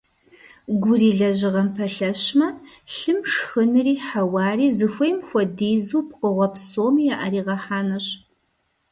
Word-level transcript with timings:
Гур 0.81 1.01
и 1.09 1.11
лэжьыгъэм 1.17 1.67
пэлъэщмэ, 1.75 2.47
лъым 2.95 3.19
шхынри 3.31 3.95
хьэуари 4.05 4.67
зыхуейм 4.77 5.17
хуэдизу 5.27 6.01
пкъыгъуэ 6.07 6.47
псоми 6.53 7.03
яӀэригъэхьэнущ. 7.13 8.07